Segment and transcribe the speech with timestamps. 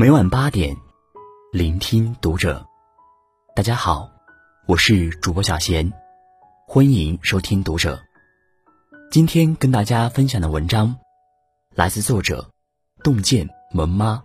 [0.00, 0.74] 每晚八点，
[1.52, 2.66] 聆听读者。
[3.54, 4.10] 大家好，
[4.66, 5.92] 我是主播小贤，
[6.66, 8.02] 欢迎收听读者。
[9.10, 10.96] 今天跟大家分享的文章
[11.74, 12.50] 来自作者
[13.04, 14.24] 洞见萌妈。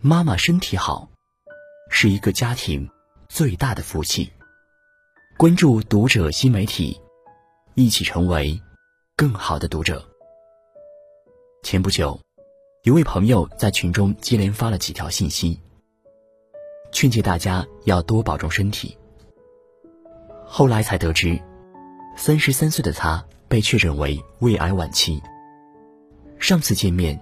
[0.00, 1.10] 妈妈身体好，
[1.90, 2.88] 是一个家庭
[3.28, 4.32] 最大的福气。
[5.36, 6.98] 关注读者新媒体，
[7.74, 8.58] 一起成为
[9.16, 10.02] 更好的读者。
[11.62, 12.18] 前不久。
[12.86, 15.58] 一位朋友在群中接连发了几条信息，
[16.92, 18.96] 劝诫大家要多保重身体。
[20.44, 21.36] 后来才得知，
[22.16, 25.20] 三十三岁的他被确诊为胃癌晚期。
[26.38, 27.20] 上次见面，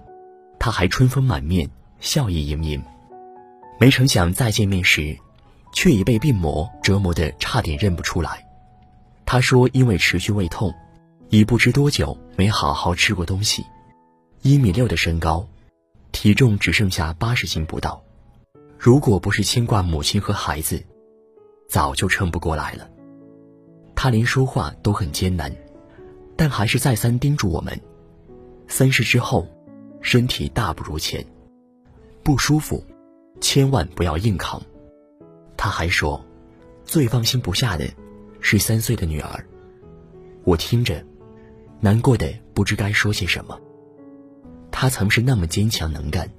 [0.59, 1.67] 他还春风满面、
[1.99, 2.79] 笑意盈盈，
[3.79, 5.17] 没成想再见面时，
[5.73, 8.47] 却已被病魔折磨得差点认不出来。
[9.25, 10.71] 他说，因为持续胃痛，
[11.29, 13.65] 已不知多久没好好吃过东西，
[14.43, 15.43] 一米六的身高。
[16.15, 18.01] 体重只剩下八十斤不到，
[18.79, 20.81] 如果不是牵挂母亲和孩子，
[21.67, 22.89] 早就撑不过来了。
[23.97, 25.53] 他连说话都很艰难，
[26.37, 27.77] 但还是再三叮嘱我们：
[28.65, 29.45] 三十之后，
[29.99, 31.23] 身体大不如前，
[32.23, 32.81] 不舒服，
[33.41, 34.59] 千万不要硬扛。
[35.57, 36.25] 他还说，
[36.85, 37.85] 最放心不下的，
[38.39, 39.45] 是三岁的女儿。
[40.45, 41.05] 我听着，
[41.81, 43.59] 难过的不知该说些什么。
[44.77, 46.29] 她曾是那么坚强能干，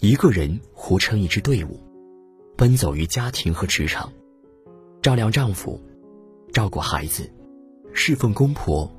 [0.00, 1.80] 一个人活成一支队伍，
[2.56, 4.12] 奔走于家庭和职场，
[5.00, 5.80] 照料丈夫，
[6.52, 7.30] 照顾孩子，
[7.92, 8.92] 侍奉公婆，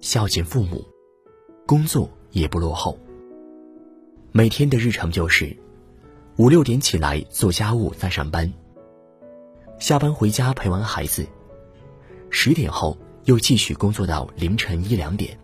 [0.00, 0.82] 孝敬父母，
[1.66, 2.98] 工作也不落后。
[4.32, 5.54] 每天的日常就是
[6.36, 8.50] 五六点起来做家务再上班，
[9.78, 11.26] 下班回家陪完孩子，
[12.30, 15.38] 十点后又继续工作到凌晨一两点。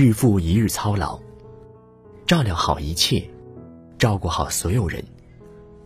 [0.00, 1.18] 日复一日操劳，
[2.24, 3.28] 照料好一切，
[3.98, 5.04] 照顾好所有人，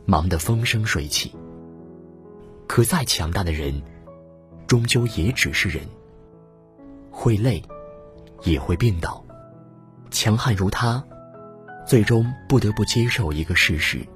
[0.05, 1.35] 忙得风生水起。
[2.67, 3.81] 可再强大的人，
[4.67, 5.83] 终究也只是人，
[7.11, 7.63] 会累，
[8.43, 9.25] 也会病倒。
[10.11, 11.03] 强悍如他，
[11.87, 14.07] 最终不得不接受一个事实：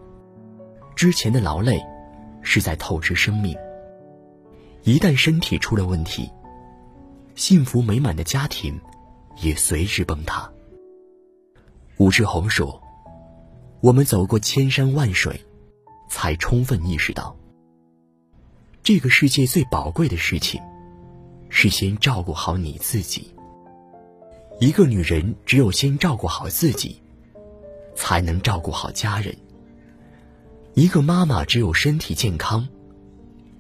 [0.95, 1.83] 之前的劳累，
[2.43, 3.57] 是在透支生命。
[4.83, 6.31] 一旦身体出了问题，
[7.35, 8.79] 幸福美满的家庭。
[9.41, 10.51] 也随之崩塌。
[11.99, 12.83] 武志红说
[13.81, 15.41] ：“我们走过千山万水，
[16.11, 17.37] 才充分意识到，
[18.83, 20.61] 这个世界最宝贵的事情，
[21.49, 23.35] 是先照顾好你自己。
[24.61, 27.01] 一个女人只有先照顾好自己，
[27.95, 29.35] 才能照顾好家人。
[30.75, 32.69] 一个妈妈只有身体健康，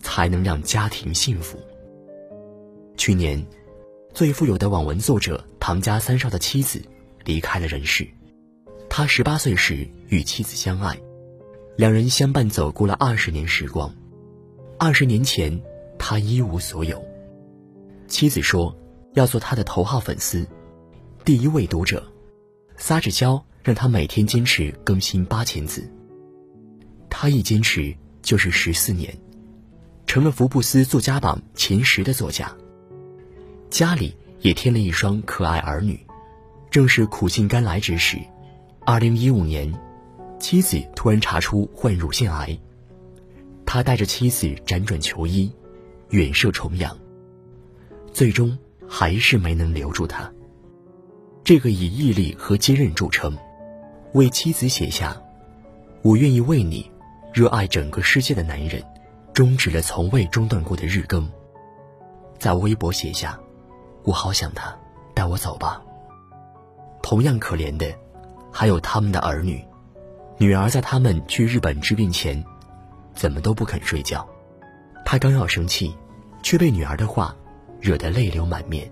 [0.01, 1.59] 才能让家庭幸福。”
[2.97, 3.47] 去年。
[4.17, 6.83] 最富有的网文作者唐家三少的妻子
[7.27, 8.09] 离开了人世。
[8.89, 10.99] 他十八岁时与妻子相爱，
[11.77, 13.95] 两人相伴走过了二十年时光。
[14.79, 15.61] 二十年前，
[15.99, 17.05] 他一无所有。
[18.09, 18.75] 妻子说
[19.13, 20.49] 要做他的头号粉丝，
[21.23, 22.03] 第一位读者，
[22.79, 25.87] 撒着娇让他每天坚持更新八千字。
[27.11, 29.15] 他一坚持就是十四年，
[30.07, 32.51] 成了福布斯作家榜前十的作家。
[33.71, 35.99] 家里也添了一双可爱儿女，
[36.71, 38.19] 正是苦尽甘来之时。
[38.85, 39.73] 二零一五年，
[40.39, 42.59] 妻子突然查出患乳腺癌，
[43.65, 45.53] 他带着妻子辗转求医，
[46.11, 46.97] 远涉重洋，
[48.13, 48.57] 最终
[48.89, 50.33] 还是没能留住他。
[51.43, 53.37] 这个以毅力和坚韧著称，
[54.13, 55.21] 为妻子写下
[56.03, 56.91] “我愿意为你，
[57.33, 58.83] 热爱整个世界的男人”，
[59.35, 61.29] 终止了从未中断过的日更，
[62.39, 63.39] 在微博写下。
[64.07, 64.73] 我好想他，
[65.15, 65.83] 带我走吧。
[67.03, 67.93] 同样可怜的，
[68.53, 69.63] 还有他们的儿女。
[70.39, 72.43] 女儿在他们去日本治病前，
[73.15, 74.25] 怎么都不肯睡觉。
[75.05, 75.93] 他刚要生气，
[76.41, 77.35] 却被女儿的话
[77.81, 78.89] 惹得泪流满面。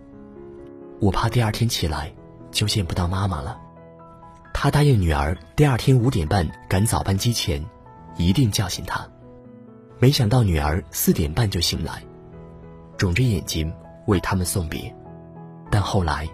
[1.01, 2.13] 我怕第二天起来
[2.51, 3.57] 就见不到妈妈了。
[4.53, 7.65] 他答应女儿，第二天五点半赶早班机前，
[8.17, 9.07] 一定叫醒她。
[10.01, 12.03] 没想到女儿四点半就醒来，
[12.97, 13.73] 肿着眼睛
[14.07, 14.93] 为他们送别。
[15.71, 16.29] 但后来，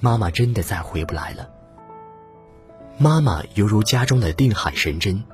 [0.00, 1.50] 妈妈真的再回不来了。
[2.96, 5.24] 妈妈犹如家中的定海神针，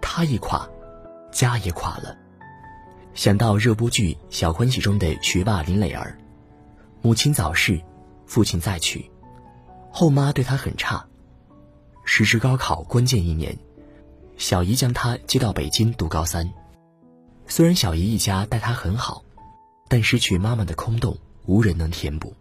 [0.00, 0.68] 她一垮，
[1.30, 2.16] 家也垮了。
[3.14, 6.18] 想到热播剧《小欢喜》中的学霸林磊儿，
[7.02, 7.80] 母亲早逝，
[8.26, 9.10] 父亲再娶，
[9.90, 11.06] 后妈对他很差。
[12.04, 13.56] 时值高考关键一年，
[14.36, 16.52] 小姨将他接到北京读高三。
[17.46, 19.22] 虽然小姨一家待他很好，
[19.88, 21.16] 但失去妈妈的空洞。
[21.46, 22.34] 无人能填补，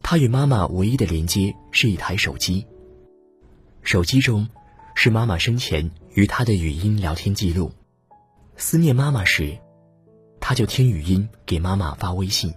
[0.00, 2.66] 他与妈妈唯一的连接是一台手机。
[3.82, 4.48] 手机中
[4.94, 7.72] 是妈妈生前与他的语音聊天记录。
[8.56, 9.58] 思念妈妈时，
[10.40, 12.52] 他就听语音给妈妈发微信，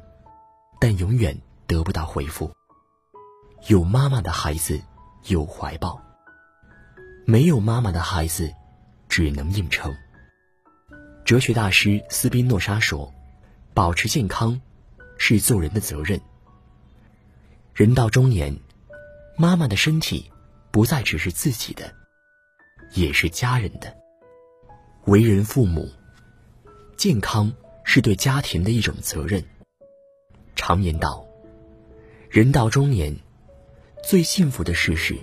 [0.79, 2.51] 但永远得不到回复。
[3.67, 4.81] 有妈妈的孩子
[5.27, 6.01] 有怀抱，
[7.25, 8.53] 没有妈妈的孩子
[9.07, 9.95] 只能硬撑。
[11.23, 13.13] 哲学大师斯宾诺莎说
[13.73, 14.59] ：“保持健康
[15.19, 16.19] 是做人的责任。
[17.75, 18.57] 人到中年，
[19.37, 20.31] 妈妈的身体
[20.71, 21.93] 不再只是自己的，
[22.95, 23.95] 也是家人的。
[25.05, 25.87] 为人父母，
[26.97, 29.43] 健康是对家庭的一种责任。
[30.55, 31.23] 常言道，
[32.29, 33.15] 人到中年。”
[34.01, 35.15] 最幸福的事是，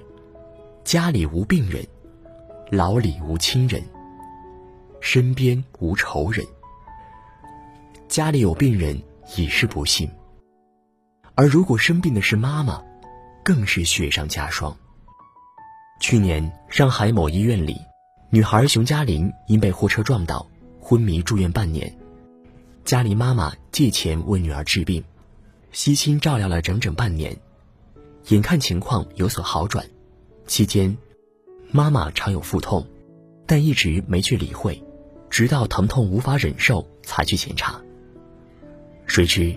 [0.84, 1.84] 家里无病人，
[2.70, 3.82] 老里无亲人，
[5.00, 6.46] 身边无仇人。
[8.06, 9.02] 家里有病人
[9.36, 10.10] 已是不幸，
[11.34, 12.82] 而如果生病的是妈妈，
[13.44, 14.76] 更是雪上加霜。
[16.00, 17.76] 去年上海某医院里，
[18.30, 20.46] 女孩熊嘉玲因被货车撞倒，
[20.80, 21.92] 昏迷住院半年，
[22.84, 25.02] 家里妈妈借钱为女儿治病，
[25.72, 27.36] 悉心照料了整整半年。
[28.28, 29.86] 眼看情况有所好转，
[30.46, 30.96] 期间，
[31.70, 32.86] 妈妈常有腹痛，
[33.46, 34.82] 但一直没去理会，
[35.30, 37.80] 直到疼痛无法忍受才去检查。
[39.06, 39.54] 谁知，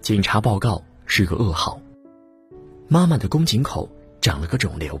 [0.00, 1.80] 检查报告是个噩耗，
[2.88, 3.88] 妈妈的宫颈口
[4.20, 4.98] 长了个肿瘤，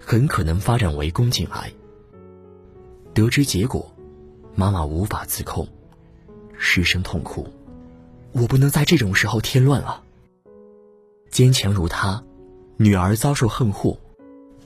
[0.00, 1.70] 很可能发展为宫颈癌。
[3.14, 3.94] 得知结果，
[4.54, 5.68] 妈妈无法自控，
[6.56, 7.46] 失声痛哭
[8.32, 10.02] ：“我不能在这种时候添乱了。”
[11.30, 12.24] 坚强如她，
[12.78, 13.96] 女儿遭受横祸，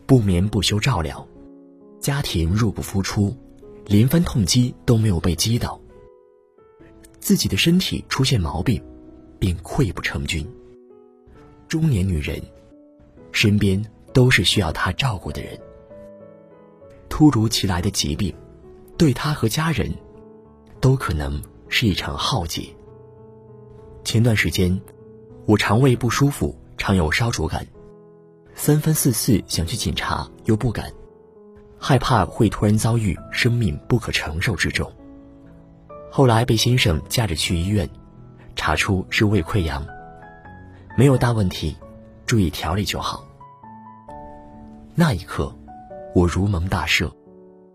[0.07, 1.27] 不眠不休照料，
[1.99, 3.37] 家庭入不敷出，
[3.85, 5.82] 连番痛击都没有被击倒。
[7.23, 8.83] 自己的身体出现毛病，
[9.39, 10.45] 便溃不成军。
[11.69, 12.43] 中年女人，
[13.31, 13.81] 身边
[14.13, 15.57] 都是需要她照顾的人。
[17.09, 18.35] 突如其来的疾病，
[18.99, 19.95] 对她和家人，
[20.81, 22.69] 都可能是一场浩劫。
[24.05, 24.79] 前段时间。
[25.45, 27.67] 我肠胃不舒服，常有烧灼感，
[28.55, 30.93] 三番四次想去检查又不敢，
[31.79, 34.91] 害怕会突然遭遇生命不可承受之重。
[36.15, 37.89] 后来被先生架着去医院，
[38.55, 39.83] 查出是胃溃疡，
[40.95, 41.75] 没有大问题，
[42.27, 43.27] 注意调理就好。
[44.95, 45.57] 那一刻，
[46.15, 47.11] 我如蒙大赦，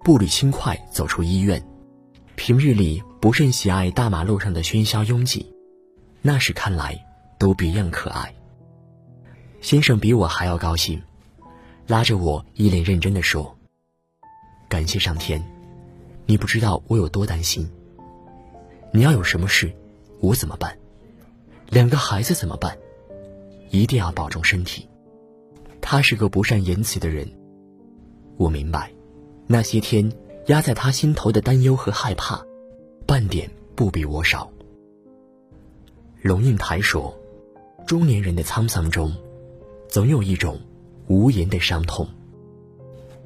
[0.04, 1.60] 步履轻快走出医院。
[2.36, 5.52] 平日里不甚喜爱大马路上的喧嚣拥挤，
[6.22, 7.04] 那时看来。
[7.40, 8.34] 都别样可爱。
[9.62, 11.00] 先生比我还要高兴，
[11.86, 13.56] 拉着我一脸认真的说
[14.68, 15.40] ：“感谢上天，
[16.26, 17.70] 你不知道我有多担心。
[18.98, 19.72] 你要有什么事，
[20.22, 20.76] 我怎么办？
[21.70, 22.76] 两个孩子怎么办？
[23.70, 24.90] 一定要保重身体。”
[25.80, 27.30] 他是个不善言辞的人，
[28.38, 28.92] 我明白，
[29.46, 30.12] 那些天
[30.48, 32.44] 压在他心头的担忧和害怕，
[33.06, 34.52] 半点不比我少。
[36.24, 37.16] 龙应台说。
[37.86, 39.14] 中年人的沧桑中，
[39.88, 40.60] 总有一种
[41.06, 42.10] 无言的伤痛。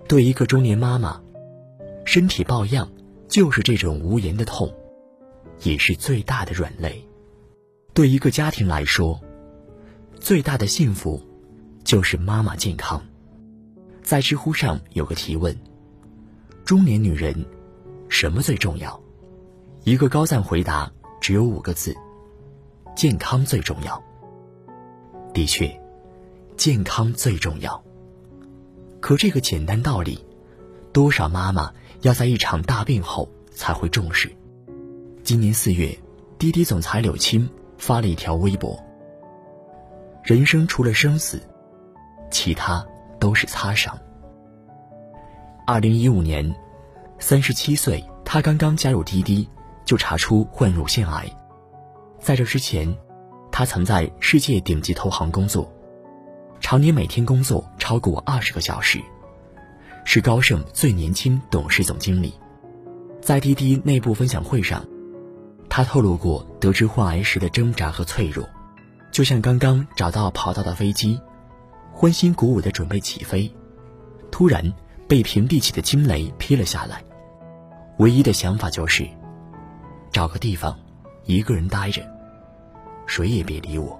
[0.10, 1.22] 对一个中年妈妈，
[2.04, 2.92] 身体抱恙
[3.30, 4.70] 就是这种无言的痛，
[5.64, 7.08] 也是最大的软肋。
[7.94, 9.20] 对一个家庭来说，
[10.20, 11.22] 最大的幸福
[11.84, 13.04] 就是妈妈健康。
[14.02, 15.56] 在知乎上有个提问：
[16.66, 17.46] 中年女人
[18.10, 19.00] 什么最重要？
[19.84, 21.96] 一个高赞回答只有五个字：
[22.96, 24.02] 健康最重要。
[25.34, 25.80] 的确，
[26.58, 27.84] 健康最重要。
[29.00, 30.24] 可这个简单道理，
[30.94, 34.32] 多少妈妈要在一场大病后才会重视。
[35.32, 35.98] 今年四月，
[36.38, 38.78] 滴滴总裁柳青发了一条微博
[40.26, 41.42] ：“人生除了生死，
[42.30, 42.86] 其他
[43.18, 43.98] 都是擦伤。”
[45.66, 46.54] 二零一五年，
[47.18, 49.48] 三十七岁，他刚刚加入滴滴，
[49.86, 51.26] 就查出患乳腺癌。
[52.20, 52.94] 在这之前。
[53.54, 55.72] 他曾在世界顶级投行工作，
[56.60, 59.00] 常年每天工作超过二十个小时，
[60.04, 62.34] 是高盛最年轻董事总经理。
[63.22, 64.86] 在滴滴内部分享会上，
[65.74, 68.46] 他透露过得知患癌时的挣扎和脆弱，
[69.10, 71.18] 就像刚刚找到跑道的飞机，
[71.94, 73.50] 欢欣鼓舞的准备起飞，
[74.32, 74.74] 突然
[75.08, 77.02] 被平地起的惊雷劈了下来，
[78.00, 79.08] 唯一的想法就是
[80.12, 80.78] 找个地方
[81.24, 82.02] 一个人待着。
[83.06, 83.98] 谁也别理我。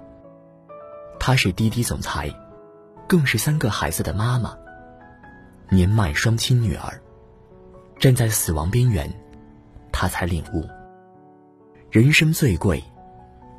[1.18, 2.30] 他是滴滴总裁，
[3.08, 4.54] 更是三个孩子的妈妈。
[5.70, 7.00] 年迈双亲女儿，
[7.98, 9.10] 站在死亡边缘，
[9.90, 10.68] 他才领悟：
[11.92, 12.82] 人生最贵，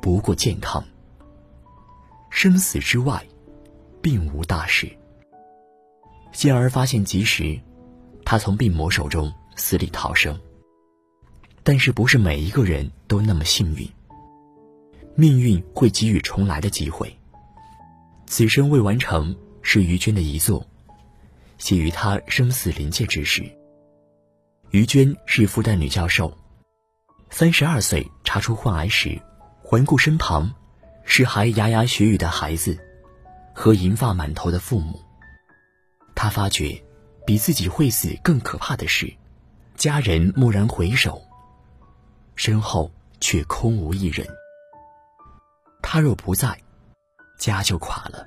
[0.02, 0.84] 不过健康。
[2.30, 3.24] 生死之外，
[4.02, 4.90] 并无大事。
[6.32, 7.56] 幸而发现及时，
[8.24, 10.36] 他从病魔手中死里逃生。
[11.62, 13.88] 但是，不是每一个人都那么幸运。
[15.14, 17.16] 命运会给予重来的机会。
[18.26, 20.66] 此生未完成是于娟的遗作，
[21.58, 23.44] 写于她生死临界之时。
[24.72, 26.36] 于娟是复旦女教授，
[27.36, 29.20] 三十二岁查出患癌时，
[29.60, 30.54] 环顾身旁，
[31.02, 32.78] 是还牙牙学语的孩子，
[33.52, 35.02] 和银发满头的父母。
[36.14, 36.80] 他发觉，
[37.26, 39.12] 比自己会死更可怕的是，
[39.74, 41.20] 家人蓦然回首，
[42.36, 42.88] 身后
[43.20, 44.24] 却空无一人。
[45.82, 46.56] 他若不在，
[47.36, 48.24] 家就垮了。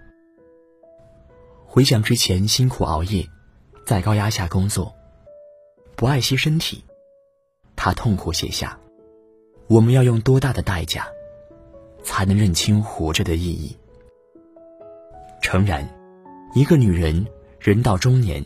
[1.66, 3.26] 回想之前辛苦熬夜，
[3.86, 4.94] 在高压下工作，
[5.96, 6.84] 不爱惜身体，
[7.78, 8.78] 他痛苦写下
[9.68, 11.08] ：“我们要用多大的代价，
[12.04, 13.78] 才能认清活着的意义？”
[15.42, 15.88] 诚然，
[16.54, 17.28] 一个女人
[17.60, 18.44] 人到中年，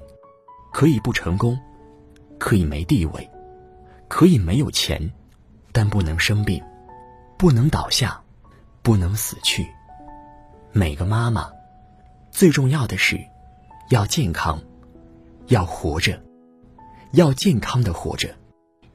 [0.73, 1.57] 可以不成功，
[2.37, 3.29] 可以没地位，
[4.07, 5.11] 可以没有钱，
[5.71, 6.61] 但不能生病，
[7.37, 8.21] 不能倒下。
[8.83, 9.67] 不能死去。
[10.71, 11.51] 每个妈妈，
[12.31, 13.23] 最重要的是，
[13.89, 14.59] 要健康，
[15.49, 16.19] 要活着，
[17.11, 18.33] 要健康的活着，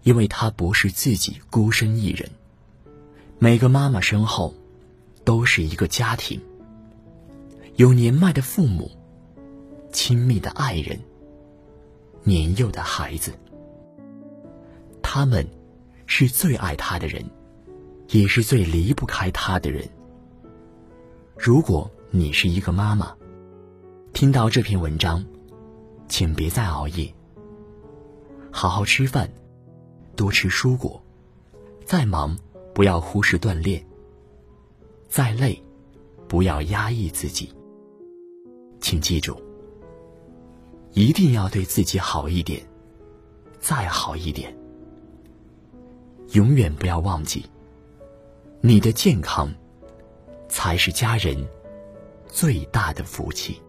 [0.06, 2.30] 因为她不是自己孤身一人。
[3.40, 4.54] 每个妈妈身后，
[5.24, 6.40] 都是一个家庭，
[7.74, 8.88] 有年迈的父母，
[9.90, 11.00] 亲密的爱人，
[12.22, 13.32] 年幼的孩子。
[15.02, 15.44] 他们，
[16.06, 17.24] 是最爱她的人。
[18.10, 19.90] 也是最离不开他的人。
[21.36, 23.16] 如果你是一个妈妈，
[24.12, 25.26] 听到这篇文章，
[26.06, 27.12] 请别再熬夜，
[28.52, 29.28] 好好吃饭，
[30.16, 31.00] 多吃蔬果，
[31.84, 32.36] 再忙
[32.74, 33.84] 不要忽视锻炼，
[35.08, 35.62] 再累
[36.26, 37.52] 不要压抑自己。
[38.80, 39.40] 请记住，
[40.92, 42.60] 一定要对自己好一点，
[43.60, 44.56] 再好一点，
[46.32, 47.44] 永远不要忘记。
[48.60, 49.52] 你的健康，
[50.48, 51.46] 才是家人
[52.26, 53.60] 最大的福气。